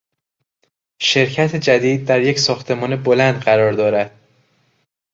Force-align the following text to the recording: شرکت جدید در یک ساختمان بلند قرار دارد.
شرکت 1.01 1.55
جدید 1.55 2.05
در 2.07 2.21
یک 2.21 2.39
ساختمان 2.39 3.03
بلند 3.03 3.41
قرار 3.41 3.73
دارد. 3.73 4.11